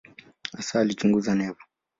Hasa 0.55 0.79
alichunguza 0.79 1.31
neva. 1.35 1.61